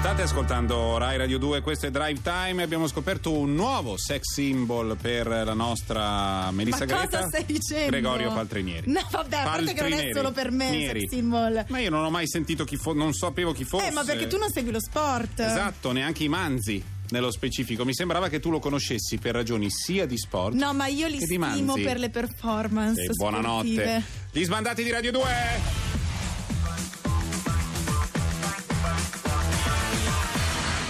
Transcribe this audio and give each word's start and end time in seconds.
State 0.00 0.22
ascoltando 0.22 0.96
Rai 0.96 1.18
Radio 1.18 1.38
2, 1.38 1.60
questo 1.60 1.84
è 1.86 1.90
Drive 1.90 2.22
Time. 2.22 2.62
Abbiamo 2.62 2.86
scoperto 2.88 3.32
un 3.36 3.54
nuovo 3.54 3.98
sex 3.98 4.22
symbol 4.32 4.96
per 5.00 5.26
la 5.26 5.52
nostra 5.52 6.50
Melissa 6.52 6.78
Ma 6.78 6.84
Greta. 6.86 7.18
cosa 7.18 7.28
stai 7.28 7.44
dicendo? 7.44 7.90
Gregorio 7.90 8.32
Paltrinieri. 8.32 8.90
No, 8.90 9.06
vabbè, 9.10 9.36
a 9.36 9.42
parte 9.42 9.74
che 9.74 9.82
non 9.82 9.92
è 9.98 10.10
solo 10.14 10.32
per 10.32 10.50
me 10.52 10.70
Nieri. 10.70 11.00
sex 11.00 11.10
symbol. 11.10 11.66
Ma 11.68 11.78
io 11.80 11.90
non 11.90 12.02
ho 12.02 12.08
mai 12.10 12.26
sentito 12.26 12.64
chi 12.64 12.76
fosse, 12.76 12.96
non 12.96 13.12
sapevo 13.12 13.52
chi 13.52 13.64
fosse. 13.64 13.88
Eh, 13.88 13.90
ma 13.90 14.02
perché 14.02 14.26
tu 14.26 14.38
non 14.38 14.50
segui 14.50 14.72
lo 14.72 14.80
sport? 14.80 15.38
Esatto, 15.38 15.92
neanche 15.92 16.24
i 16.24 16.28
manzi 16.28 16.82
nello 17.10 17.30
specifico. 17.30 17.84
Mi 17.84 17.94
sembrava 17.94 18.28
che 18.28 18.40
tu 18.40 18.48
lo 18.50 18.58
conoscessi 18.58 19.18
per 19.18 19.34
ragioni 19.34 19.68
sia 19.70 20.06
di 20.06 20.16
sport. 20.16 20.54
No, 20.54 20.72
ma 20.72 20.86
io 20.86 21.08
li 21.08 21.20
stimo 21.20 21.74
per 21.74 21.98
le 21.98 22.08
performance. 22.08 23.02
E 23.02 23.08
buonanotte. 23.12 23.68
sportive. 23.68 24.02
Gli 24.32 24.44
sbandati 24.44 24.82
di 24.82 24.90
Radio 24.90 25.12
2. 25.12 25.89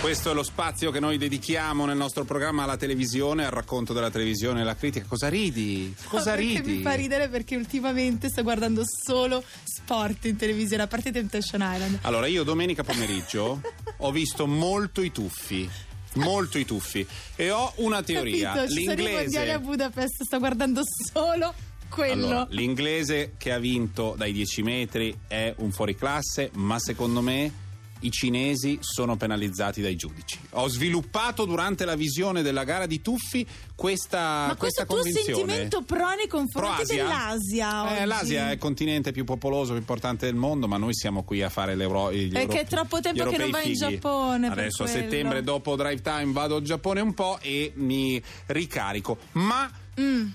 Questo 0.00 0.30
è 0.30 0.34
lo 0.34 0.42
spazio 0.42 0.90
che 0.90 0.98
noi 0.98 1.18
dedichiamo 1.18 1.84
nel 1.84 1.96
nostro 1.96 2.24
programma 2.24 2.62
alla 2.62 2.78
televisione, 2.78 3.44
al 3.44 3.50
racconto 3.50 3.92
della 3.92 4.10
televisione 4.10 4.60
e 4.60 4.62
alla 4.62 4.74
critica. 4.74 5.04
Cosa 5.06 5.28
ridi? 5.28 5.94
Cosa 6.08 6.30
No, 6.30 6.36
ridi? 6.38 6.76
mi 6.76 6.80
fa 6.80 6.94
ridere 6.94 7.28
perché 7.28 7.54
ultimamente 7.54 8.30
sto 8.30 8.42
guardando 8.42 8.82
solo 8.86 9.44
sport 9.62 10.24
in 10.24 10.36
televisione, 10.36 10.84
a 10.84 10.86
parte 10.86 11.12
Temptation 11.12 11.60
Island. 11.62 11.98
Allora, 12.02 12.26
io 12.26 12.44
domenica 12.44 12.82
pomeriggio 12.82 13.60
ho 13.98 14.10
visto 14.10 14.46
molto 14.46 15.02
i 15.02 15.12
tuffi. 15.12 15.68
Molto 16.14 16.56
i 16.56 16.64
tuffi. 16.64 17.06
E 17.36 17.50
ho 17.50 17.70
una 17.76 18.02
teoria. 18.02 18.52
Capito? 18.54 18.72
Ci 18.72 18.84
sono 18.84 19.00
i 19.00 19.12
mondiali 19.12 19.50
a 19.50 19.56
L'inglese. 19.56 19.58
Budapest, 19.58 20.22
sto 20.24 20.38
guardando 20.38 20.80
solo 21.12 21.54
quello. 21.90 22.26
Allora, 22.26 22.46
l'inglese 22.50 23.34
che 23.36 23.52
ha 23.52 23.58
vinto 23.58 24.14
dai 24.16 24.32
10 24.32 24.62
metri 24.62 25.14
è 25.28 25.52
un 25.58 25.70
fuoriclasse, 25.70 26.50
ma 26.54 26.78
secondo 26.78 27.20
me 27.20 27.68
i 28.00 28.10
cinesi 28.10 28.78
sono 28.80 29.16
penalizzati 29.16 29.80
dai 29.82 29.96
giudici. 29.96 30.38
Ho 30.50 30.68
sviluppato 30.68 31.44
durante 31.44 31.84
la 31.84 31.94
visione 31.96 32.42
della 32.42 32.64
gara 32.64 32.86
di 32.86 33.00
tuffi 33.02 33.46
questa, 33.74 34.46
ma 34.48 34.56
questa 34.56 34.84
questo 34.86 34.86
tuo 34.86 34.96
convinzione. 34.96 35.34
sentimento 35.52 35.82
pro 35.82 36.14
nei 36.14 36.26
confronti 36.26 36.74
Pro-Asia? 36.94 37.02
dell'Asia 37.04 37.98
Eh? 38.00 38.04
L'Asia 38.06 38.48
è 38.48 38.52
il 38.52 38.58
continente 38.58 39.12
più 39.12 39.24
popoloso, 39.24 39.70
più 39.72 39.80
importante 39.80 40.26
del 40.26 40.34
mondo, 40.34 40.66
ma 40.68 40.76
noi 40.76 40.94
siamo 40.94 41.22
qui 41.24 41.42
a 41.42 41.48
fare 41.50 41.74
l'Euro. 41.74 42.12
gli 42.12 42.34
Euro- 42.34 42.52
che 42.52 42.60
è 42.60 42.66
troppo 42.66 43.00
tempo 43.00 43.24
che 43.28 43.36
non 43.38 43.50
vai 43.50 43.68
in 43.70 43.76
fighi. 43.76 43.92
Giappone, 43.94 44.46
Adesso 44.48 44.82
a 44.82 44.86
quello. 44.86 45.00
settembre, 45.02 45.42
dopo 45.42 45.76
Drive 45.76 46.00
Time, 46.02 46.32
vado 46.32 46.56
al 46.56 46.62
Giappone 46.62 47.00
un 47.00 47.14
po' 47.14 47.38
e 47.42 47.72
mi 47.76 48.22
ricarico. 48.46 49.18
Ma 49.32 49.70
Mm. 50.00 50.28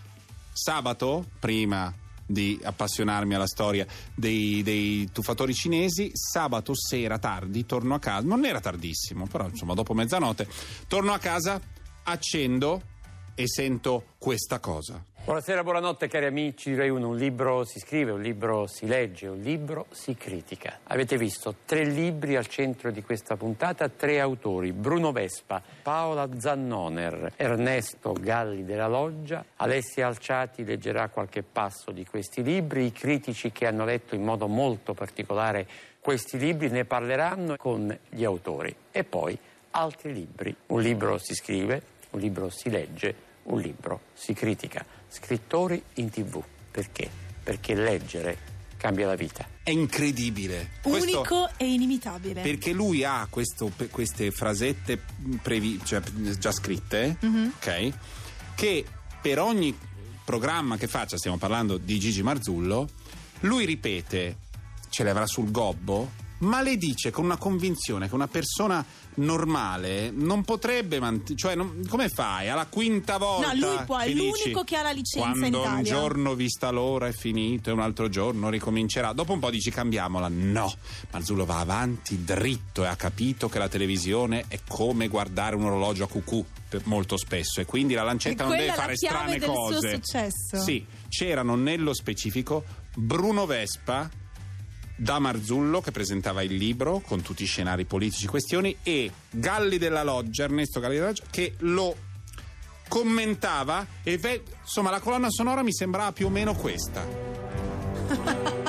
sabato, 0.53 1.25
prima 1.39 1.94
di 2.26 2.59
appassionarmi 2.62 3.36
alla 3.36 3.48
storia 3.48 3.86
dei, 4.14 4.64
dei 4.64 5.09
tuffatori 5.12 5.54
cinesi, 5.54 6.12
sabato 6.14 6.73
sera 6.76 7.20
tardi 7.20 7.66
torno 7.66 7.94
a 7.94 8.00
casa, 8.00 8.26
non 8.26 8.45
era 8.45 8.59
tardissimo, 8.59 9.28
però 9.28 9.48
insomma 9.48 9.73
dopo 9.73 9.94
mezzanotte, 9.94 10.48
torno 10.88 11.14
a 11.14 11.20
casa, 11.20 11.59
accendo 12.03 12.81
e 13.36 13.48
sento 13.48 14.14
questa 14.18 14.59
cosa. 14.59 15.03
Buonasera, 15.26 15.64
buonanotte 15.64 16.08
cari 16.08 16.26
amici 16.26 16.70
di 16.70 16.76
Rai 16.76 16.90
1. 16.90 17.08
Un 17.08 17.18
libro 17.18 17.64
si 17.64 17.80
scrive, 17.80 18.12
un 18.12 18.22
libro 18.22 18.68
si 18.68 18.86
legge, 18.86 19.26
un 19.26 19.40
libro 19.40 19.88
si 19.90 20.14
critica. 20.14 20.81
Avete 20.84 21.18
visto 21.18 21.56
tre 21.66 21.84
libri 21.84 22.36
al 22.36 22.45
centro 22.45 22.92
di 22.92 23.02
questa 23.02 23.36
puntata, 23.36 23.90
tre 23.90 24.20
autori, 24.20 24.72
Bruno 24.72 25.12
Vespa, 25.12 25.64
Paola 25.81 26.30
Zannoner, 26.38 27.34
Ernesto 27.38 28.14
Galli 28.14 28.66
della 28.66 28.88
Loggia, 28.88 29.44
Alessia 29.56 30.06
Alciati 30.06 30.64
leggerà 30.64 31.09
qualche 31.09 31.41
passo 31.41 31.90
di 31.90 32.06
questi 32.06 32.44
libri, 32.44 32.85
i 32.85 32.91
critici 32.91 33.52
che 33.52 33.66
hanno 33.66 33.84
letto 33.84 34.14
in 34.14 34.22
modo 34.22 34.47
molto 34.47 34.94
particolare 34.94 35.68
questi 36.00 36.38
libri 36.38 36.69
ne 36.69 36.85
parleranno 36.85 37.56
con 37.58 37.97
gli 38.09 38.24
autori 38.24 38.75
e 38.91 39.03
poi 39.03 39.35
altri 39.72 40.14
libri. 40.14 40.56
Un 40.68 40.81
libro 40.81 41.18
si 41.18 41.34
scrive, 41.34 41.81
un 42.12 42.19
libro 42.19 42.52
si 42.52 42.69
legge, 42.69 43.34
un 43.46 43.59
libro 43.59 44.02
si 44.14 44.34
critica. 44.34 44.85
Scrittori 45.20 45.81
in 45.96 46.09
tv. 46.09 46.44
Perché? 46.72 47.09
Perché 47.44 47.74
leggere 47.74 48.38
cambia 48.76 49.08
la 49.08 49.16
vita. 49.16 49.48
È 49.64 49.70
incredibile. 49.70 50.72
Questo- 50.81 51.20
Unico 51.20 51.50
e 51.58 51.66
inimitabile. 51.72 52.42
perché 52.42 52.72
lui 52.74 53.03
ha 53.03 53.26
questo- 53.30 53.72
queste 53.90 54.30
frasette 54.31 55.02
previ- 55.42 55.80
cioè, 55.84 56.02
già 56.38 56.52
scritte, 56.52 57.18
Mhm. 57.22 57.53
ok? 57.56 57.94
Che 58.56 58.86
per 59.22 59.40
ogni 59.40 59.76
programma 60.26 60.76
che 60.78 60.88
faccia, 60.88 61.18
stiamo 61.18 61.38
parlando 61.38 61.78
di 61.78 61.97
Gigi 61.97 62.22
Marzullo, 62.22 62.90
lui 63.42 63.66
ripete, 63.66 64.38
ce 64.90 65.03
le 65.03 65.09
avrà 65.12 65.26
sul 65.26 65.50
gobbo, 65.50 66.12
ma 66.40 66.62
le 66.62 66.78
dice 66.78 67.12
con 67.12 67.23
una 67.23 67.38
convinzione 67.38 68.07
che 68.09 68.16
una 68.16 68.28
persona 68.28 68.84
normale 69.16 70.12
non 70.12 70.44
potrebbe 70.44 71.00
mantenere. 71.00 71.35
Cioè, 71.35 71.56
non- 71.56 71.85
come 71.88 72.09
fai? 72.09 72.50
Alla 72.50 72.66
quinta 72.68 73.18
volta. 73.18 73.53
No, 73.53 73.68
lui 73.68 73.84
può, 73.85 73.97
è 73.97 74.09
l'unico 74.09 74.63
che 74.63 74.75
ha 74.75 74.81
la 74.84 74.91
licenza 74.91 75.28
in 75.29 75.34
Quando 75.40 75.59
un 75.62 75.66
Italia." 75.79 75.91
giorno 75.94 76.34
vista 76.35 76.69
l'ora 76.72 77.07
è 77.07 77.13
finito 77.13 77.69
e 77.69 77.73
un 77.73 77.79
altro 77.79 78.09
giorno 78.09 78.50
ricomincerà. 78.50 79.13
Dopo 79.13 79.34
un 79.34 79.40
po' 79.40 79.50
dici 79.50 79.72
cambiamola. 79.72 80.28
No, 80.29 80.72
Marzullo 81.12 81.46
va 81.46 81.59
avanti 81.59 82.23
dritto 82.23 82.84
e 82.84 82.88
ha 82.88 82.96
capito 82.96 83.47
che 83.50 83.57
la 83.59 83.69
televisione 83.69 84.46
è 84.47 84.59
come 84.67 85.07
guardare 85.07 85.56
un 85.56 85.63
orologio 85.63 86.03
a 86.03 86.07
cucù 86.07 86.46
molto 86.84 87.16
spesso 87.17 87.62
e 87.62 87.66
quindi 87.66 87.94
la 87.94 88.03
lancetta 88.03 88.44
E 88.44 88.47
non 88.47 88.57
deve 88.57 88.73
fare 88.73 88.91
la 88.91 88.97
chiave 88.97 89.38
strane 89.38 89.40
cose. 89.40 89.94
successo. 89.96 90.62
Sì, 90.62 90.85
c'erano 91.07 91.56
nello 91.56 91.94
specifico 91.94 92.66
Bruno 92.96 93.46
Vespa 93.46 94.09
da 94.95 95.19
Marzullo 95.19 95.81
che 95.81 95.91
presentava 95.91 96.41
il 96.41 96.56
libro 96.56 97.00
con 97.00 97.22
tutti 97.22 97.44
i 97.44 97.47
scenari 97.47 97.85
politici 97.85 98.28
questioni 98.28 98.78
e 98.81 99.11
Galli 99.29 99.78
della 99.78 100.03
Loggia, 100.03 100.44
Ernesto 100.44 100.79
Galli 100.79 100.95
della 100.95 101.07
Loggia 101.07 101.23
che 101.29 101.53
lo 101.59 101.95
commentava 102.88 103.85
e 104.03 104.17
ve- 104.17 104.44
insomma 104.61 104.89
la 104.91 105.00
colonna 105.00 105.29
sonora 105.29 105.63
mi 105.63 105.73
sembrava 105.73 106.11
più 106.11 106.28
o 106.28 106.29
meno 106.29 106.53
questa. 106.55 107.05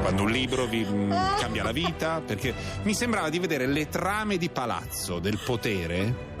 Quando 0.00 0.22
un 0.22 0.30
libro 0.30 0.66
vi 0.66 0.86
mm, 0.88 1.10
cambia 1.38 1.62
la 1.62 1.72
vita, 1.72 2.22
perché 2.24 2.54
mi 2.84 2.94
sembrava 2.94 3.28
di 3.28 3.38
vedere 3.38 3.66
le 3.66 3.88
trame 3.88 4.38
di 4.38 4.48
palazzo 4.48 5.18
del 5.18 5.38
potere, 5.44 6.36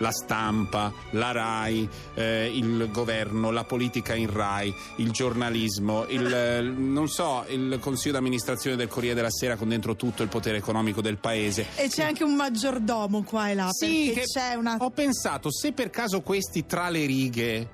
la 0.00 0.10
stampa, 0.10 0.92
la 1.10 1.30
RAI, 1.32 1.88
eh, 2.14 2.50
il 2.52 2.88
governo, 2.90 3.50
la 3.50 3.64
politica 3.64 4.14
in 4.14 4.30
RAI, 4.30 4.74
il 4.96 5.10
giornalismo, 5.10 6.06
il, 6.08 6.32
eh, 6.32 6.60
non 6.60 7.08
so, 7.08 7.44
il 7.48 7.78
consiglio 7.80 8.14
d'amministrazione 8.14 8.76
del 8.76 8.88
Corriere 8.88 9.14
della 9.14 9.30
Sera 9.30 9.56
con 9.56 9.68
dentro 9.68 9.96
tutto 9.96 10.22
il 10.22 10.28
potere 10.28 10.58
economico 10.58 11.00
del 11.00 11.18
paese. 11.18 11.66
E 11.76 11.88
c'è 11.88 12.04
anche 12.04 12.24
un 12.24 12.34
maggiordomo 12.34 13.22
qua 13.22 13.50
e 13.50 13.54
là. 13.54 13.68
Sì, 13.70 14.12
c'è 14.24 14.54
una. 14.54 14.76
ho 14.78 14.90
pensato, 14.90 15.52
se 15.52 15.72
per 15.72 15.90
caso 15.90 16.20
questi 16.22 16.66
tra 16.66 16.88
le 16.88 17.06
righe, 17.06 17.68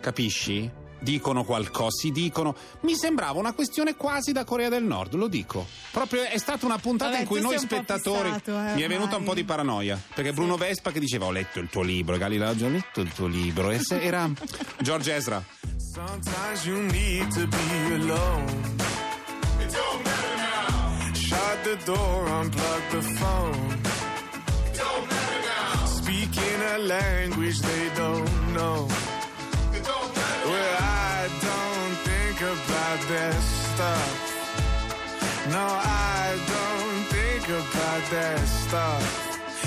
capisci? 0.00 0.86
Dicono 1.00 1.44
qualcosa, 1.44 1.96
si 2.00 2.10
dicono. 2.10 2.54
Mi 2.80 2.94
sembrava 2.96 3.38
una 3.38 3.52
questione 3.52 3.94
quasi 3.94 4.32
da 4.32 4.44
Corea 4.44 4.68
del 4.68 4.82
Nord, 4.84 5.14
lo 5.14 5.28
dico. 5.28 5.66
Proprio 5.92 6.22
è 6.24 6.38
stata 6.38 6.66
una 6.66 6.78
puntata 6.78 7.10
Vabbè, 7.10 7.22
in 7.22 7.28
cui 7.28 7.40
noi 7.40 7.58
spettatori. 7.58 8.32
fissato, 8.32 8.58
eh, 8.58 8.74
mi 8.74 8.82
è 8.82 8.88
venuta 8.88 9.16
un 9.16 9.24
po' 9.24 9.34
di 9.34 9.44
paranoia. 9.44 10.00
Perché 10.14 10.32
Bruno 10.32 10.56
Vespa 10.56 10.90
che 10.90 11.00
diceva: 11.00 11.26
Ho 11.26 11.30
letto 11.30 11.60
il 11.60 11.68
tuo 11.68 11.82
libro, 11.82 12.16
Galileo 12.16 12.50
ho 12.50 12.68
letto 12.68 13.00
il 13.00 13.12
tuo 13.12 13.26
libro. 13.26 13.70
E 13.70 13.78
se 13.78 14.00
era 14.00 14.28
George 14.82 15.14
Ezra. 15.14 15.44
Sometimes 15.76 16.64
you 16.64 16.80
need 16.82 17.28
to 17.32 17.46
be 17.46 17.94
alone. 17.94 18.76
It 19.60 19.72
don't 19.72 20.04
matter 20.04 20.36
now. 20.36 21.12
Shut 21.14 21.62
the 21.64 21.76
door, 21.84 22.26
unplug 22.28 22.90
the 22.90 23.02
phone. 23.02 23.78
It 24.66 24.78
don't 24.78 25.08
matter 25.08 25.40
now. 25.42 25.86
Speaking 25.86 26.62
a 26.74 26.78
language 26.78 27.58
they 27.60 27.90
don't 27.96 28.52
know. 28.54 28.86
No, 35.58 35.64
I 35.64 36.38
don't 36.54 37.02
think 37.16 37.48
about 37.48 38.02
that 38.16 38.38
stuff. 38.46 39.02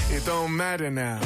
It 0.09 0.25
don't 0.25 0.55
matter 0.55 0.89
now. 0.89 1.19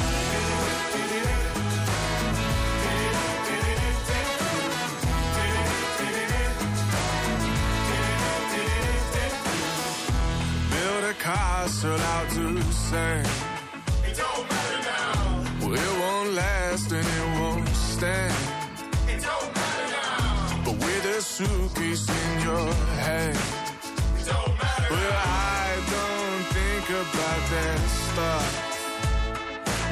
build 10.72 11.04
a 11.04 11.14
castle 11.14 12.00
out 12.14 12.28
to 12.30 12.62
sand. 12.88 13.28
It 14.08 14.16
don't 14.22 14.44
matter 14.50 14.80
now. 14.90 15.44
Well, 15.60 15.74
it 15.74 15.94
won't 16.00 16.30
last 16.42 16.90
and 16.90 17.06
it 17.18 17.28
won't 17.40 17.68
stand. 17.68 18.34
It 19.12 19.22
don't 19.28 19.50
matter 19.58 19.88
now. 19.92 20.62
But 20.64 20.76
with 20.84 21.16
a 21.16 21.22
suitcase 21.22 22.08
in 22.08 22.40
your 22.48 22.72
hand. 23.04 23.55
I 25.16 25.76
don't 25.94 26.44
think 26.58 26.86
about 26.90 27.42
that 27.54 27.80
stuff. 28.08 28.50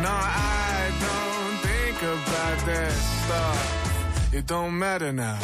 No, 0.02 0.10
I 0.10 0.90
don't 1.06 1.56
think 1.68 1.98
about 2.02 2.66
that 2.66 2.92
stuff. 2.92 4.34
It 4.34 4.46
don't 4.46 4.78
matter 4.78 5.12
now. 5.12 5.38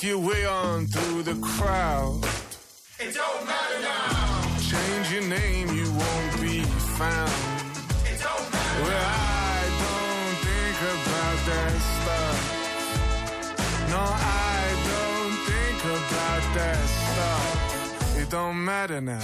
Surf 0.00 0.08
your 0.08 0.18
way 0.18 0.46
on 0.46 0.86
through 0.86 1.22
the 1.22 1.34
crowd. 1.42 2.24
It 2.98 3.14
don't 3.14 3.44
matter 3.44 3.80
now. 3.82 4.56
Change 4.58 5.12
your 5.12 5.28
name, 5.28 5.68
you 5.76 5.90
won't 5.92 6.40
be 6.40 6.62
found. 6.96 7.30
It 8.06 8.18
don't 8.22 8.52
matter. 8.52 8.82
Well, 8.82 9.06
I 9.06 9.60
don't 9.84 10.36
think 10.46 10.78
about 10.96 11.38
that 11.50 11.72
stuff. 11.96 12.38
No, 13.90 14.00
I 14.00 14.62
don't 14.90 15.36
think 15.50 15.84
about 15.84 16.44
that 16.54 16.80
stuff. 17.04 18.18
It 18.18 18.30
don't 18.30 18.64
matter 18.64 19.00
now. 19.00 19.20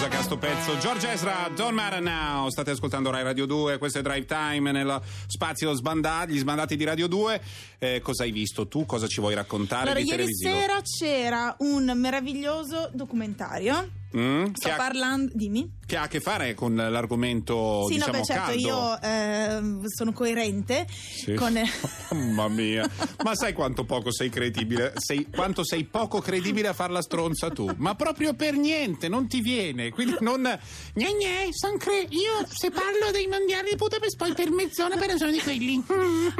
Ma 0.00 0.06
che 0.06 0.16
ha 0.16 0.22
sto 0.22 0.38
pezzo. 0.38 0.78
George 0.78 1.10
Ezra, 1.10 1.50
Don't 1.56 1.72
Matter 1.72 2.00
Now. 2.00 2.48
State 2.50 2.70
ascoltando 2.70 3.10
Rai 3.10 3.24
Radio 3.24 3.46
2, 3.46 3.78
questo 3.78 3.98
è 3.98 4.02
Drive 4.02 4.26
Time 4.26 4.70
nello 4.70 5.02
spazio 5.26 5.72
sbandati, 5.74 6.32
gli 6.32 6.38
sbandati 6.38 6.76
di 6.76 6.84
Radio 6.84 7.08
2. 7.08 7.40
Eh, 7.78 8.00
cosa 8.00 8.22
hai 8.22 8.30
visto 8.30 8.68
tu? 8.68 8.86
Cosa 8.86 9.08
ci 9.08 9.20
vuoi 9.20 9.34
raccontare 9.34 9.90
Allora, 9.90 9.98
ieri 9.98 10.32
sera 10.32 10.80
c'era 10.82 11.56
un 11.58 11.92
meraviglioso 11.96 12.90
documentario. 12.92 13.88
Mm? 14.16 14.52
Sto 14.52 14.68
ha, 14.68 14.76
parlando. 14.76 15.32
Dimmi. 15.34 15.68
Che 15.88 15.96
ha 15.96 16.02
a 16.02 16.06
che 16.08 16.20
fare 16.20 16.52
con 16.52 16.74
l'argomento, 16.76 17.86
Sì, 17.88 17.94
diciamo, 17.94 18.12
no, 18.12 18.18
beh, 18.18 18.24
certo, 18.26 18.42
caldo? 18.50 18.60
io 18.60 19.00
ehm, 19.00 19.84
sono 19.86 20.12
coerente 20.12 20.86
Sì. 20.90 21.32
con. 21.32 21.54
Mamma 22.12 22.48
mia, 22.48 22.86
ma 23.24 23.34
sai 23.34 23.54
quanto 23.54 23.84
poco 23.86 24.12
sei 24.12 24.28
credibile? 24.28 24.92
Sei, 24.96 25.26
quanto 25.34 25.64
sei 25.64 25.84
poco 25.84 26.20
credibile 26.20 26.68
a 26.68 26.72
far 26.74 26.90
la 26.90 27.00
stronza 27.00 27.48
tu? 27.48 27.70
Ma 27.78 27.94
proprio 27.94 28.34
per 28.34 28.54
niente, 28.54 29.08
non 29.08 29.28
ti 29.28 29.40
viene. 29.40 29.88
Quindi 29.88 30.16
non. 30.20 30.42
Gne 30.92 31.12
gne, 31.14 31.48
son 31.52 31.78
cre- 31.78 32.06
io 32.10 32.46
se 32.50 32.70
parlo 32.70 33.10
dei 33.10 33.26
mondiali 33.26 33.70
di 33.70 33.76
Budapest 33.76 34.16
poi 34.18 34.34
per 34.34 34.50
mezz'ora 34.50 34.94
per 34.98 35.08
ragione 35.08 35.32
di 35.32 35.40
quelli. 35.40 35.82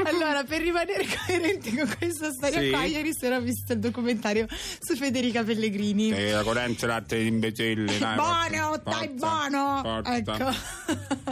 Allora, 0.04 0.44
per 0.44 0.60
rimanere 0.60 1.06
coerenti 1.26 1.74
con 1.74 1.90
questa 1.98 2.30
storia 2.32 2.60
Sì. 2.60 2.68
qua, 2.68 2.84
ieri 2.84 3.14
sera 3.18 3.38
ho 3.38 3.40
visto 3.40 3.72
il 3.72 3.78
documentario 3.78 4.46
su 4.78 4.94
Federica 4.94 5.42
Pellegrini. 5.42 6.10
E 6.10 6.32
la 6.32 6.42
corrente 6.42 6.86
latte 6.86 7.18
di 7.18 7.28
imbecille. 7.28 7.98
dai, 7.98 8.14
Buono, 8.14 8.80
dai, 8.84 9.08
forza, 9.16 9.36
buono! 9.49 9.81
forza. 9.82 10.17
Ecco. 10.17 10.50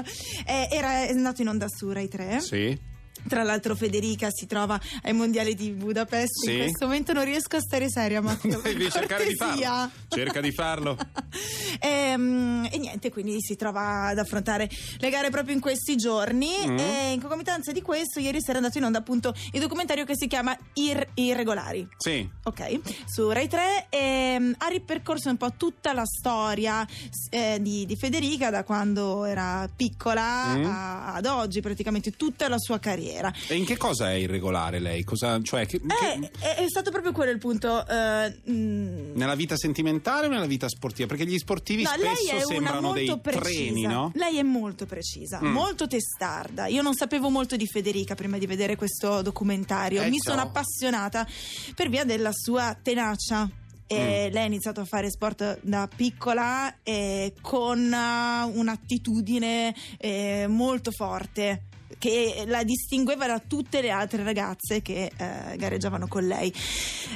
Eh, 0.46 0.68
era 0.70 1.04
è 1.06 1.10
andato 1.10 1.42
in 1.42 1.48
onda 1.48 1.66
su 1.68 1.90
Rai 1.90 2.08
3. 2.08 2.40
Sì. 2.40 2.78
Tra 3.28 3.42
l'altro 3.42 3.74
Federica 3.74 4.28
si 4.30 4.46
trova 4.46 4.80
ai 5.02 5.12
mondiali 5.12 5.54
di 5.54 5.70
Budapest. 5.70 6.44
Sì. 6.44 6.52
In 6.52 6.58
questo 6.60 6.84
momento 6.86 7.12
non 7.12 7.24
riesco 7.24 7.56
a 7.56 7.60
stare 7.60 7.88
seria, 7.90 8.20
per 8.22 8.38
Devi 8.62 8.90
cercare 8.90 9.26
di 9.26 9.34
farlo. 9.34 9.90
Cerca 10.08 10.40
di 10.40 10.52
farlo. 10.52 10.96
Ehm, 11.80 12.66
e, 12.70 12.78
niente, 12.78 13.10
quindi 13.10 13.36
si 13.40 13.56
trova 13.56 14.06
ad 14.06 14.18
affrontare 14.18 14.68
le 14.98 15.10
gare 15.10 15.30
proprio 15.30 15.54
in 15.54 15.60
questi 15.60 15.96
giorni. 15.96 16.50
Mm. 16.66 16.78
E 16.78 17.12
in 17.12 17.20
concomitanza 17.20 17.72
di 17.72 17.82
questo, 17.82 18.18
ieri 18.20 18.40
sera 18.40 18.54
è 18.54 18.56
andato 18.56 18.78
in 18.78 18.84
onda 18.84 18.98
appunto 18.98 19.34
il 19.52 19.60
documentario 19.60 20.04
che 20.04 20.14
si 20.16 20.26
chiama 20.26 20.56
Ir- 20.74 21.08
Irregolari. 21.14 21.86
Sì. 21.98 22.26
Ok, 22.44 22.80
su 23.06 23.28
Rai 23.30 23.48
3 23.48 23.86
ehm, 23.90 24.54
ha 24.58 24.66
ripercorso 24.68 25.28
un 25.28 25.36
po' 25.36 25.52
tutta 25.56 25.92
la 25.92 26.04
storia 26.06 26.86
eh, 27.30 27.58
di, 27.60 27.84
di 27.86 27.96
Federica 27.96 28.50
da 28.50 28.64
quando 28.64 29.24
era 29.24 29.68
piccola 29.74 30.54
Mm. 30.56 30.64
a- 30.64 31.12
ad 31.14 31.26
oggi, 31.26 31.60
praticamente 31.60 32.12
tutta 32.12 32.48
la 32.48 32.58
sua 32.58 32.78
carriera. 32.78 33.15
E 33.48 33.54
in 33.56 33.64
che 33.64 33.76
cosa 33.76 34.10
è 34.10 34.14
irregolare 34.14 34.78
lei? 34.78 35.04
Cosa, 35.04 35.40
cioè, 35.42 35.66
che- 35.66 35.80
che- 35.80 36.12
Eh, 36.12 36.30
è, 36.40 36.54
è 36.64 36.68
stato 36.68 36.90
proprio 36.90 37.12
quello 37.12 37.30
il 37.30 37.38
punto. 37.38 37.86
eh, 37.86 38.36
mm, 38.50 39.14
nella 39.16 39.34
vita 39.34 39.56
sentimentale 39.56 40.26
o 40.26 40.30
nella 40.30 40.46
vita 40.46 40.68
sportiva? 40.68 41.08
Perché 41.08 41.26
gli 41.26 41.38
sportivi 41.38 41.82
No, 41.82 41.90
spesso 41.90 42.46
sembrano 42.46 42.92
dei 42.92 43.18
precisa. 43.20 43.42
treni, 43.44 43.82
no? 43.82 44.10
Lei 44.14 44.38
è 44.38 44.42
molto 44.42 44.86
precisa, 44.86 45.40
Mm. 45.42 45.46
molto 45.52 45.86
testarda. 45.86 46.66
Io 46.66 46.82
non 46.82 46.94
sapevo 46.94 47.28
molto 47.30 47.56
di 47.56 47.66
Federica 47.66 48.14
prima 48.14 48.38
di 48.38 48.46
vedere 48.46 48.76
questo 48.76 49.22
documentario. 49.22 50.02
Eh, 50.02 50.10
Mi 50.10 50.18
ciao. 50.18 50.34
sono 50.34 50.46
appassionata 50.46 51.26
per 51.74 51.88
via 51.88 52.04
della 52.04 52.32
sua 52.32 52.76
tenacia. 52.80 53.48
E 53.88 54.26
Mm. 54.28 54.32
Lei 54.32 54.42
ha 54.42 54.46
iniziato 54.46 54.80
a 54.80 54.84
fare 54.84 55.08
sport 55.12 55.60
da 55.62 55.88
piccola 55.94 56.78
e 56.82 57.34
con 57.40 57.78
uh, 57.78 58.58
un'attitudine 58.58 59.72
eh, 59.98 60.46
molto 60.48 60.90
forte 60.90 61.62
che 61.98 62.44
la 62.46 62.62
distingueva 62.64 63.26
da 63.26 63.38
tutte 63.38 63.80
le 63.80 63.90
altre 63.90 64.22
ragazze 64.22 64.82
che 64.82 65.10
eh, 65.16 65.56
gareggiavano 65.56 66.06
con 66.08 66.26
lei. 66.26 66.52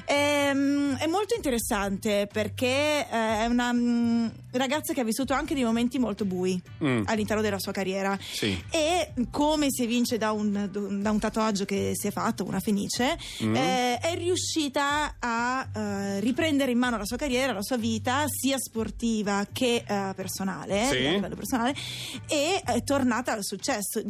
Ehm, 0.07 0.97
è 0.97 1.07
molto 1.07 1.35
interessante 1.35 2.29
perché 2.33 2.67
eh, 2.67 3.07
è 3.11 3.47
una 3.47 3.73
mm, 3.73 4.27
ragazza 4.53 4.93
che 4.93 5.01
ha 5.01 5.05
vissuto 5.05 5.33
anche 5.35 5.55
dei 5.55 5.65
momenti 5.65 5.99
molto 5.99 6.25
bui 6.25 6.61
Mm. 6.83 7.03
all'interno 7.07 7.43
della 7.43 7.59
sua 7.59 7.73
carriera 7.73 8.19
Sì. 8.21 8.59
e 8.71 9.13
come 9.31 9.67
si 9.71 9.83
evince 9.83 10.17
da 10.19 10.33
un, 10.33 10.69
da 11.03 11.11
un 11.11 11.19
tatuaggio 11.19 11.65
che 11.67 11.93
si 11.95 12.07
è 12.07 12.11
fatto, 12.11 12.45
una 12.45 12.61
fenice, 12.61 13.19
Mm. 13.45 13.55
eh, 13.55 13.99
è 13.99 14.15
riuscita 14.17 15.17
a 15.19 15.69
eh, 15.75 16.21
riprendere 16.21 16.71
in 16.73 16.79
mano 16.79 16.97
la 16.97 17.05
sua 17.05 17.17
carriera, 17.17 17.53
la 17.53 17.63
sua 17.63 17.77
vita, 17.77 18.25
sia 18.29 18.57
sportiva 18.59 19.47
che 19.53 19.85
eh, 19.87 20.13
personale, 20.15 20.85
Sì. 20.87 20.97
a 21.07 21.11
livello 21.11 21.35
personale, 21.37 21.75
e 22.29 22.61
è 22.65 22.83
tornata 22.83 23.33
al 23.33 23.45
successo. 23.45 24.03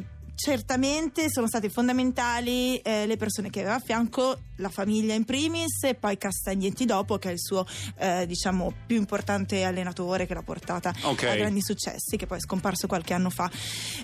Certamente 0.42 1.26
sono 1.30 1.46
state 1.46 1.68
fondamentali 1.68 2.78
eh, 2.78 3.04
le 3.06 3.16
persone 3.18 3.50
che 3.50 3.60
aveva 3.60 3.74
a 3.74 3.78
fianco, 3.78 4.38
la 4.56 4.70
famiglia 4.70 5.12
in 5.12 5.26
primis 5.26 5.82
e 5.84 5.94
poi 5.94 6.16
Castagnetti 6.16 6.86
dopo, 6.86 7.18
che 7.18 7.28
è 7.28 7.32
il 7.32 7.38
suo 7.38 7.66
eh, 7.98 8.24
diciamo 8.26 8.72
più 8.86 8.96
importante 8.96 9.64
allenatore 9.64 10.26
che 10.26 10.32
l'ha 10.32 10.42
portata 10.42 10.94
Ok. 11.02 11.24
a 11.24 11.34
grandi 11.36 11.60
successi, 11.60 12.16
che 12.16 12.26
poi 12.26 12.38
è 12.38 12.40
scomparso 12.40 12.86
qualche 12.86 13.12
anno 13.12 13.28
fa. 13.28 13.50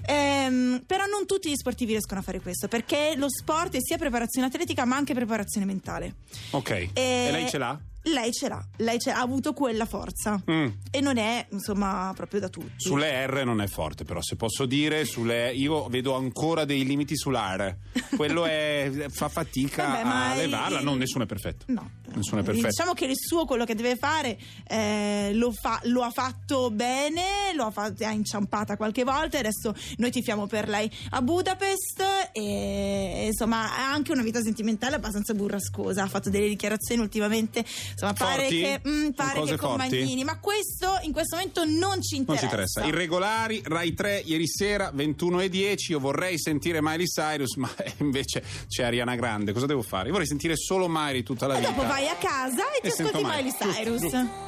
Ehm, 0.05 0.83
però 0.87 1.07
non 1.07 1.25
tutti 1.25 1.49
gli 1.51 1.57
sportivi 1.57 1.93
riescono 1.93 2.21
a 2.21 2.23
fare 2.23 2.41
questo, 2.41 2.69
perché 2.69 3.15
lo 3.17 3.31
sport 3.31 3.75
è 3.75 3.81
sia 3.81 3.97
preparazione 3.97 4.47
atletica 4.49 4.85
ma 4.85 4.97
anche 4.97 5.15
preparazione 5.15 5.65
mentale. 5.65 6.17
Ok. 6.51 6.71
E- 6.71 6.91
E 6.95 7.31
lei 7.31 7.49
ce 7.49 7.57
l'ha? 7.57 7.79
Lei 8.07 8.33
ce 8.33 8.49
l'ha, 8.49 8.65
lei 8.79 8.99
ce 8.99 9.11
l'ha, 9.11 9.19
ha 9.19 9.23
avuto 9.23 9.53
quella 9.53 9.85
forza 9.87 10.41
Mm. 10.51 10.67
e 10.91 11.01
non 11.01 11.17
è 11.19 11.47
insomma 11.51 12.13
proprio 12.15 12.41
da 12.41 12.49
tutti. 12.49 12.73
Sulle 12.77 13.27
R 13.27 13.45
non 13.45 13.61
è 13.61 13.67
forte, 13.67 14.05
però 14.05 14.21
se 14.23 14.37
posso 14.37 14.65
dire, 14.67 15.05
sulle 15.05 15.53
io 15.53 15.87
vedo 15.89 16.15
ancora 16.15 16.65
dei 16.65 16.85
limiti 16.85 17.17
sull'R. 17.17 17.75
Quello 18.17 18.45
è, 18.45 19.07
fa 19.11 19.29
fatica 19.29 19.87
Vabbè, 19.87 20.03
a 20.05 20.33
il- 20.35 20.39
levarla. 20.39 20.81
No, 20.81 20.95
nessuno 20.95 21.25
è 21.25 21.27
perfetto. 21.27 21.65
No, 21.69 21.91
Nessuno 22.15 22.41
è 22.41 22.45
perfetto. 22.45 22.69
Diciamo 22.69 22.93
che 22.95 23.05
il 23.07 23.17
suo 23.17 23.45
quello 23.45 23.65
che 23.65 23.75
deve 23.75 23.97
fare 23.97 24.39
eh, 24.69 25.33
lo, 25.35 25.53
fa- 25.53 25.81
lo 25.85 26.03
ha 26.03 26.11
fatto 26.11 26.71
bene, 26.71 27.23
lo 27.55 27.65
ha, 27.65 27.71
fatto, 27.71 28.05
ha 28.05 28.11
inciampata 28.11 28.77
qualche 28.77 29.05
volta 29.05 29.37
e 29.37 29.41
adesso 29.41 29.75
noi 29.99 30.11
tifiamo 30.11 30.47
per 30.47 30.69
lei 30.69 30.91
a 31.11 31.21
Budapest 31.23 32.31
e 32.33 33.25
insomma 33.27 33.77
ha 33.77 33.91
anche 33.93 34.13
una 34.13 34.23
vita 34.23 34.41
sentimentale 34.43 34.97
abbastanza 34.97 35.35
burrascosa, 35.35 36.03
ha 36.05 36.09
fatto 36.09 36.31
delle 36.31 36.49
dichiarazioni 36.49 37.01
ultimamente, 37.03 37.65
insomma 37.99 38.13
pare 38.13 38.43
Forti? 38.43 38.61
che, 38.61 38.81
mm, 38.87 39.09
pare 39.11 39.39
Cose 39.41 39.53
che 39.53 39.59
con 39.59 39.79
forti? 39.79 39.97
Magnini, 39.99 40.25
ma 40.25 40.39
questo 40.39 40.99
in 41.03 41.13
questo 41.13 41.37
momento 41.37 41.65
non 41.65 42.03
ci 42.03 42.17
Non 42.17 42.21
interessa. 42.37 42.39
ci 42.39 42.45
interessa. 42.45 42.85
Irregolari, 42.85 43.63
Rai 43.65 43.95
3 43.95 44.23
ieri 44.27 44.47
sera 44.47 44.91
21 44.93 45.41
e 45.41 45.49
10. 45.49 45.93
Io 45.93 45.99
vorrei 46.01 46.39
sentire 46.39 46.81
Miley 46.83 47.07
Cyrus, 47.07 47.55
ma 47.57 47.71
invece 47.99 48.43
c'è 48.69 48.85
Ariana 48.85 49.15
Grande. 49.17 49.53
Cosa 49.53 49.67
devo 49.67 49.83
fare? 49.83 50.07
Io 50.07 50.11
vorrei 50.13 50.27
sentire 50.27 50.57
solo 50.57 50.87
Miley 50.89 51.23
tutta 51.23 51.47
la 51.47 51.55
E 51.57 51.61
vita. 51.61 51.71
dopo 51.71 51.87
vai 51.87 52.07
a 52.09 52.17
casa 52.17 52.71
e 52.77 52.81
ti 52.83 52.89
E 52.89 52.91
sento 52.91 53.17
ascolti 53.17 53.27
Miley. 53.27 53.53
Miley 53.59 53.73
Cyrus. 53.75 54.01
Giusto, 54.01 54.19
giusto. 54.19 54.45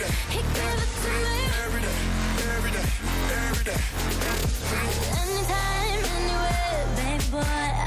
every 0.00 0.06
day. 0.06 0.14
He 0.30 0.40
gave 0.54 0.78
it 0.78 0.90
to 1.02 1.10
me 1.10 1.36
every 1.64 1.80
day, 1.80 1.98
every 2.56 2.70
day, 2.70 2.86
every 3.48 3.64
day. 3.64 3.78
Anytime, 5.20 6.02
anywhere, 6.16 6.86
baby 6.96 7.24
boy. 7.30 7.77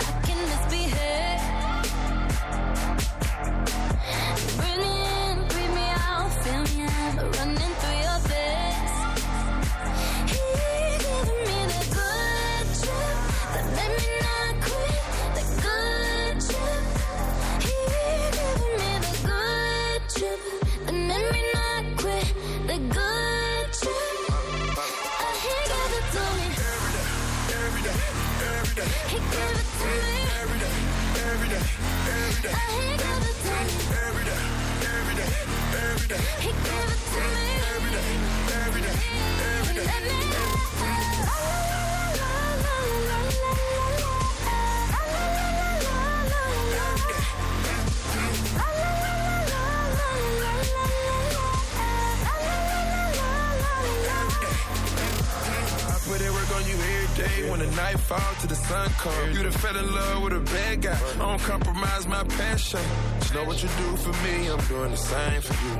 Sun 58.71 58.89
come, 59.03 59.31
you 59.33 59.43
done 59.43 59.51
fell 59.51 59.75
in 59.75 59.87
love 59.93 60.23
with 60.23 60.33
a 60.33 60.43
bad 60.55 60.81
guy. 60.81 60.97
I 61.15 61.25
don't 61.29 61.41
compromise 61.41 62.07
my 62.07 62.23
passion. 62.39 62.79
Just 63.19 63.33
know 63.33 63.43
what 63.43 63.61
you 63.61 63.69
do 63.83 63.89
for 64.03 64.15
me, 64.25 64.35
I'm 64.47 64.63
doing 64.73 64.91
the 64.91 65.03
same 65.11 65.41
for 65.41 65.57
you. 65.65 65.75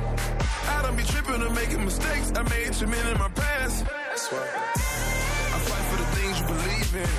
I 0.74 0.82
don't 0.82 0.96
be 0.96 1.04
tripping 1.12 1.40
or 1.46 1.50
making 1.50 1.82
mistakes. 1.84 2.32
I 2.36 2.42
made 2.54 2.72
too 2.74 2.86
many 2.86 3.10
in 3.10 3.18
my 3.18 3.30
past. 3.30 3.86
That's 3.86 4.26
why 4.32 4.44
I 5.54 5.58
fight 5.68 5.84
for 5.90 5.98
the 6.02 6.08
things 6.16 6.34
you 6.40 6.46
believe 6.54 6.90
in. 7.04 7.10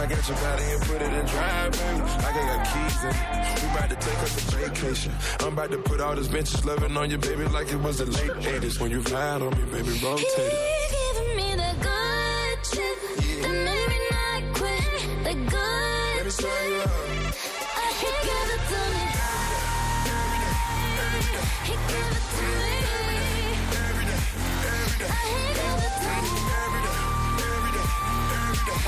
I 0.00 0.04
got 0.12 0.22
your 0.28 0.38
body 0.44 0.66
and 0.74 0.82
put 0.90 1.00
it 1.06 1.12
in 1.18 1.24
drive, 1.34 1.72
baby. 1.80 2.02
I 2.26 2.30
got 2.36 2.46
your 2.52 2.62
keys 2.70 2.98
in. 3.08 3.16
We 3.60 3.66
about 3.74 3.90
to 3.94 3.98
take 4.08 4.20
us 4.26 4.32
a 4.36 4.56
vacation. 4.56 5.12
I'm 5.40 5.52
about 5.54 5.70
to 5.70 5.78
put 5.78 6.00
all 6.00 6.14
this 6.14 6.26
vintage 6.26 6.64
loving 6.64 6.94
on 6.96 7.10
you, 7.10 7.18
baby, 7.18 7.44
like 7.46 7.68
it 7.72 7.80
was 7.80 7.96
the 7.98 8.06
late 8.06 8.36
80s. 8.60 8.80
When 8.80 8.90
you 8.90 9.00
ride 9.00 9.40
on 9.40 9.50
me, 9.56 9.64
baby, 9.72 9.92
rotate 10.04 10.52
it. 10.52 10.81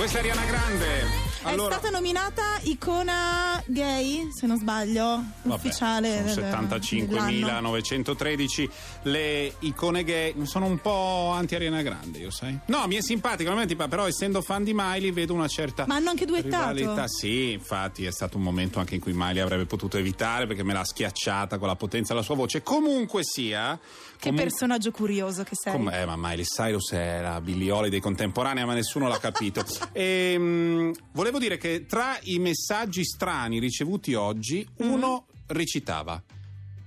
Questa 0.05 0.21
è 0.21 0.29
Ariana 0.29 0.45
Grande. 0.45 1.34
Allora, 1.45 1.75
È 1.77 1.79
stata 1.79 1.91
nominata 1.91 2.43
icona 2.63 3.63
gay, 3.67 4.29
se 4.33 4.47
non 4.47 4.59
sbaglio, 4.59 5.23
Vabbè, 5.43 5.55
ufficiale. 5.55 6.29
sono 6.29 6.49
del- 6.69 7.07
dell'anno. 7.07 7.73
75.913 7.77 8.71
le 9.03 9.55
icone 9.61 10.05
gay 10.05 10.35
sono 10.47 10.67
un 10.67 10.79
po' 10.79 11.31
anti 11.35 11.55
Ariana 11.55 11.83
Grande 11.83 12.19
io 12.19 12.31
sai 12.31 12.59
no 12.67 12.87
mi 12.87 12.97
è 12.97 13.03
simpatico 13.03 13.49
non 13.51 13.55
mi 13.59 13.61
è 13.61 13.63
antipa- 13.65 13.89
però 13.89 14.07
essendo 14.07 14.41
fan 14.43 14.65
di 14.65 14.73
Miley 14.75 15.13
vedo 15.13 15.35
una 15.35 15.49
certa 15.49 15.85
Ma 15.87 15.97
hanno 15.97 16.11
anche 16.11 16.25
duettato? 16.25 16.73
rivalità 16.75 17.07
sì 17.09 17.53
infatti 17.53 18.05
è 18.07 18.11
stato 18.13 18.37
un 18.37 18.43
momento 18.43 18.79
anche 18.79 18.95
in 18.95 19.01
cui 19.01 19.13
Miley 19.15 19.41
avrebbe 19.41 19.67
potuto 19.67 19.99
evitare 19.99 20.47
perché 20.47 20.63
me 20.63 20.73
l'ha 20.73 20.85
schiacciata 20.85 21.59
con 21.59 21.69
la 21.69 21.77
potenza 21.77 22.13
della 22.13 22.25
sua 22.25 22.35
voce 22.35 22.63
comunque 22.63 23.23
sia 23.25 23.79
Che 24.17 24.29
comun- 24.31 24.43
personaggio 24.43 24.91
curioso 24.91 25.43
che 25.43 25.55
sei. 25.55 25.73
Com- 25.73 25.91
eh, 25.93 26.05
ma 26.07 26.15
Miley 26.17 26.45
Cyrus 26.45 26.93
era 26.93 27.41
Billie 27.41 27.71
Holiday 27.71 28.01
contemporanea, 28.01 28.65
ma 28.65 28.73
nessuno 28.75 29.09
l'ha 29.09 29.19
capito. 29.19 29.63
Ehm, 29.93 30.93
volevo 31.13 31.34
dire 31.39 31.57
che 31.59 31.87
tra 31.87 32.19
i 32.23 32.39
messaggi 32.39 33.05
strani 33.05 33.59
ricevuti 33.59 34.15
oggi, 34.15 34.67
uno 34.79 35.27
recitava 35.47 36.23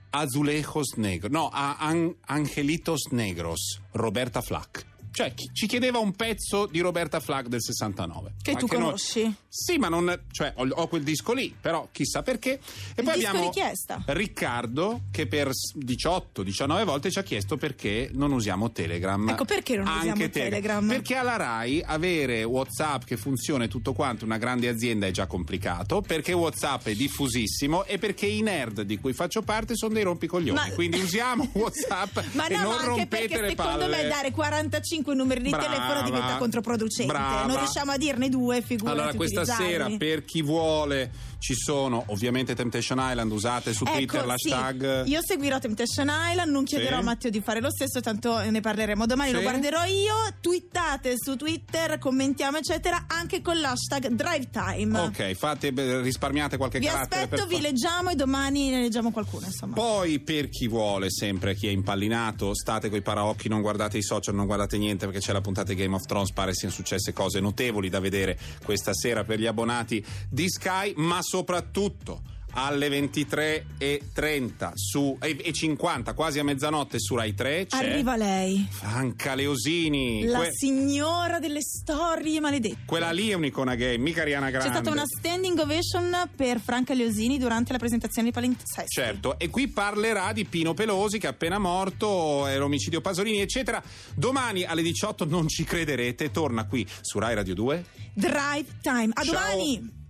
Azulejos 0.09 0.93
Negros, 0.95 1.31
no, 1.31 1.49
a- 1.49 1.77
An- 1.77 2.15
Angelitos 2.25 3.07
Negros, 3.11 3.79
Roberta 3.91 4.41
Flack. 4.41 4.85
Cioè, 5.17 5.33
chi- 5.33 5.49
ci 5.51 5.65
chiedeva 5.65 5.97
un 5.97 6.11
pezzo 6.11 6.67
di 6.67 6.79
Roberta 6.79 7.19
Flack 7.19 7.47
del 7.47 7.59
69. 7.63 8.33
Che 8.39 8.53
tu 8.53 8.67
noi- 8.67 8.75
conosci? 8.77 9.35
Sì, 9.49 9.77
ma 9.79 9.89
non. 9.89 10.25
Cioè, 10.31 10.53
ho, 10.57 10.67
ho 10.69 10.87
quel 10.87 11.01
disco 11.01 11.33
lì, 11.33 11.55
però 11.59 11.87
chissà 11.91 12.21
perché. 12.21 12.51
E 12.51 12.59
Il 12.97 13.03
poi 13.03 13.15
disco 13.15 13.27
abbiamo 13.29 13.45
richiesta. 13.47 14.03
Riccardo 14.05 15.01
che 15.09 15.25
per 15.25 15.49
18-19 15.75 16.83
volte 16.85 17.09
ci 17.09 17.17
ha 17.17 17.23
chiesto 17.23 17.57
perché 17.57 18.11
non 18.13 18.31
usiamo 18.31 18.71
Telegram. 18.71 19.27
Ecco, 19.29 19.45
perché 19.45 19.75
non 19.77 19.87
Anche 19.87 20.09
usiamo 20.11 20.29
Telegram? 20.29 20.87
Perché 20.87 21.15
alla 21.15 21.35
Rai 21.35 21.81
avere 21.83 22.43
WhatsApp 22.43 23.03
che 23.05 23.17
funziona 23.17 23.63
e 23.63 23.67
tutto 23.67 23.93
quanto, 23.93 24.23
una 24.23 24.37
grande 24.37 24.67
azienda 24.67 25.07
è 25.07 25.11
già 25.11 25.25
complicato, 25.25 26.01
perché 26.01 26.33
WhatsApp 26.33 26.85
è 26.89 26.93
diffusissimo 26.93 27.85
e 27.85 27.97
perché 27.97 28.27
i 28.27 28.41
nerd 28.41 28.81
di 28.81 28.99
cui 28.99 29.13
faccio 29.13 29.41
parte 29.41 29.75
sono 29.75 29.95
dei 29.95 30.03
rompicoglioni. 30.03 30.57
Ma- 30.59 30.69
Quindi 30.75 30.99
usiamo 30.99 31.49
WhatsApp 31.53 32.19
Ma 32.33 32.45
e 32.45 32.55
no, 32.55 32.61
non 32.61 32.69
ma 32.69 32.75
anche 32.75 32.85
rompete 32.85 33.27
perché 33.27 33.41
le 33.41 33.49
secondo 33.49 33.77
palle. 33.79 34.03
me 34.03 34.07
dare 34.07 34.29
45 34.31 35.06
numeri 35.15 35.41
di 35.41 35.49
Brava, 35.49 35.65
telefono 35.65 36.01
diventa 36.03 36.37
controproducente. 36.37 37.11
brava. 37.11 37.45
Non 37.45 37.57
riusciamo 37.57 37.91
a 37.91 37.97
dirne 37.97 38.29
due, 38.29 38.61
figurati 38.61 38.99
Allora, 38.99 39.13
questa 39.15 39.41
utilizzarli. 39.41 39.71
sera, 39.71 39.89
per 39.97 40.25
chi 40.25 40.41
vuole 40.41 41.11
ci 41.39 41.53
sono 41.55 42.03
ovviamente 42.07 42.55
Temptation 42.55 42.97
Island, 42.99 43.31
usate 43.31 43.73
su 43.73 43.83
Ecco, 43.85 43.93
Twitter 43.95 44.21
sì, 44.37 44.49
l'hashtag. 44.49 45.05
io 45.07 45.19
seguirò 45.23 45.59
Temptation 45.59 46.09
Island, 46.31 46.51
non 46.51 46.63
chiederò 46.63 46.95
Sì. 46.95 47.01
a 47.01 47.03
Matteo 47.03 47.29
di 47.31 47.41
fare 47.41 47.61
lo 47.61 47.69
stesso, 47.71 47.99
tanto 48.01 48.37
ne 48.39 48.59
parleremo 48.61 49.05
domani, 49.05 49.31
lo 49.31 49.37
Sì. 49.39 49.43
guarderò 49.43 49.83
io. 49.85 50.15
Twittate 50.41 51.13
su 51.17 51.35
Twitter, 51.35 51.99
commentiamo, 51.99 52.57
eccetera, 52.57 53.05
anche 53.07 53.41
con 53.41 53.59
l'hashtag 53.59 54.07
Drive 54.09 54.49
Time. 54.49 54.99
Ok, 54.99 55.33
fate, 55.33 55.71
risparmiate 56.01 56.57
qualche 56.57 56.79
Vi 56.79 56.85
carattere 56.85 57.23
aspetto, 57.23 57.41
per 57.45 57.47
vi 57.49 57.55
fa- 57.55 57.61
leggiamo 57.69 58.09
e 58.09 58.15
domani 58.15 58.69
ne 58.69 58.81
leggiamo 58.81 59.11
qualcuno, 59.11 59.45
insomma. 59.45 59.73
Poi 59.75 60.19
per 60.19 60.49
chi 60.49 60.67
vuole, 60.67 61.09
sempre 61.11 61.55
chi 61.55 61.67
è 61.67 61.71
impallinato, 61.71 62.55
state 62.55 62.89
coi 62.89 63.01
paraocchi, 63.01 63.47
non 63.49 63.61
guardate 63.61 63.97
i 63.97 64.03
social, 64.03 64.35
non 64.35 64.45
guardate 64.45 64.77
niente 64.77 65.05
perché 65.05 65.19
c'è 65.21 65.33
la 65.33 65.41
puntata 65.41 65.73
di 65.73 65.75
Game 65.79 65.95
of 65.95 66.05
Thrones, 66.05 66.31
pare 66.31 66.53
siano 66.53 66.73
successe 66.73 67.13
cose 67.13 67.39
notevoli 67.39 67.89
da 67.89 67.99
vedere 67.99 68.37
questa 68.63 68.93
sera 68.93 69.23
per 69.23 69.39
gli 69.39 69.45
abbonati 69.45 70.03
di 70.29 70.49
Sky, 70.49 70.93
ma 70.97 71.19
soprattutto 71.27 72.21
alle 72.53 72.87
23.30 72.89 74.71
su, 74.73 75.15
e, 75.21 75.37
e 75.43 75.51
50, 75.53 76.13
quasi 76.13 76.39
a 76.39 76.43
mezzanotte 76.43 76.97
su 76.99 77.13
Rai 77.15 77.35
3 77.35 77.67
c'è 77.67 77.77
Arriva 77.77 78.15
lei, 78.15 78.65
Franca 78.71 79.35
Leosini. 79.35 80.23
la 80.25 80.39
Que- 80.39 80.53
signora 80.53 81.37
delle 81.39 81.61
storie 81.61 82.39
maledette. 82.39 82.77
quella 82.85 83.11
lì 83.11 83.29
è 83.29 83.33
un'icona 83.33 83.75
gay, 83.75 83.97
mica 83.97 84.21
Ariana 84.21 84.49
Grande. 84.49 84.69
C'è 84.69 84.73
stata 84.73 84.89
una 84.89 85.03
standing 85.05 85.59
ovation 85.59 86.29
per 86.35 86.59
Franca 86.59 86.95
Leosini 86.95 87.37
durante 87.37 87.73
la 87.73 87.77
presentazione 87.77 88.29
di 88.29 88.33
Palinsesto. 88.33 88.85
Certo, 88.87 89.37
e 89.37 89.49
qui 89.49 89.67
parlerà 89.67 90.31
di 90.33 90.45
Pino 90.45 90.73
Pelosi 90.73 91.19
che 91.19 91.27
è 91.27 91.31
appena 91.31 91.59
morto, 91.59 92.47
è 92.47 92.57
l'omicidio 92.57 93.01
Pasolini, 93.01 93.39
eccetera. 93.41 93.83
Domani 94.15 94.63
alle 94.63 94.81
18 94.81 95.25
non 95.25 95.47
ci 95.47 95.63
crederete, 95.63 96.31
torna 96.31 96.65
qui 96.65 96.87
su 97.01 97.19
Rai 97.19 97.35
Radio 97.35 97.53
2. 97.53 97.85
Drive 98.13 98.65
Time. 98.81 99.11
A 99.13 99.23
Ciao. 99.23 99.33
domani! 99.33 100.05